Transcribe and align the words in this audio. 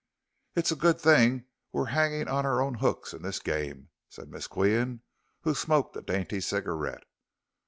"It's 0.55 0.71
a 0.71 0.75
good 0.75 0.99
thing 0.99 1.45
we're 1.71 1.85
hanging 1.93 2.27
on 2.27 2.43
our 2.43 2.59
own 2.59 2.73
hooks 2.73 3.13
in 3.13 3.21
this 3.21 3.37
game," 3.37 3.89
said 4.09 4.29
Miss 4.31 4.47
Qian, 4.47 5.01
who 5.41 5.53
smoked 5.53 5.95
a 5.95 6.01
dainty 6.01 6.41
cigarette. 6.41 7.03